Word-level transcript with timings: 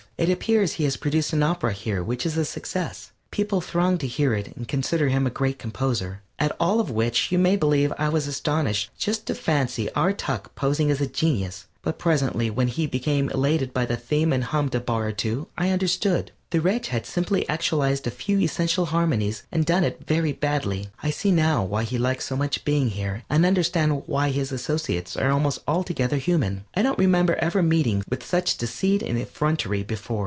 It 0.17 0.29
appears 0.29 0.73
he 0.73 0.83
has 0.83 0.97
produced 0.97 1.33
an 1.33 1.41
opera 1.41 1.73
here 1.73 2.03
which 2.03 2.27
is 2.27 2.37
a 2.37 2.45
success. 2.45 3.09
People 3.31 3.59
throng 3.59 3.97
to 3.97 4.05
hear 4.05 4.35
it 4.35 4.55
and 4.55 4.67
consider 4.67 5.09
him 5.09 5.25
a 5.25 5.31
great 5.31 5.57
composer. 5.57 6.21
At 6.37 6.55
all 6.59 6.79
of 6.79 6.91
which, 6.91 7.31
you 7.31 7.39
may 7.39 7.55
believe, 7.55 7.91
I 7.97 8.07
was 8.09 8.27
astonished 8.27 8.91
just 8.99 9.27
fancy 9.27 9.91
our 9.93 10.13
Tuk 10.13 10.53
posing 10.53 10.91
as 10.91 11.01
a 11.01 11.07
genius! 11.07 11.65
but 11.81 11.97
presently 11.97 12.51
when 12.51 12.67
he 12.67 12.85
became 12.85 13.31
elated 13.31 13.73
by 13.73 13.87
the 13.87 13.97
theme 13.97 14.31
and 14.31 14.43
hummed 14.43 14.75
a 14.75 14.79
bar 14.79 15.07
or 15.07 15.11
two, 15.11 15.47
I 15.57 15.71
understood. 15.71 16.31
The 16.51 16.59
wretch 16.61 16.89
had 16.89 17.05
simply 17.05 17.47
actualized 17.47 18.05
a 18.05 18.11
few 18.11 18.37
essential 18.39 18.87
harmonies 18.87 19.43
and 19.53 19.65
done 19.65 19.85
it 19.85 20.01
very 20.05 20.33
badly. 20.33 20.89
I 21.01 21.09
see 21.11 21.31
now 21.31 21.63
why 21.63 21.83
he 21.83 21.97
likes 21.97 22.25
so 22.25 22.35
much 22.35 22.65
being 22.65 22.89
here, 22.89 23.23
and 23.29 23.45
understand 23.45 24.03
why 24.05 24.31
his 24.31 24.51
associates 24.51 25.15
are 25.15 25.31
almost 25.31 25.59
altogether 25.65 26.17
human. 26.17 26.65
I 26.75 26.81
don't 26.81 26.99
remember 26.99 27.35
ever 27.37 27.63
meeting 27.63 28.03
with 28.09 28.23
such 28.23 28.57
deceit 28.57 29.01
and 29.01 29.17
effrontery 29.17 29.81
before. 29.81 30.19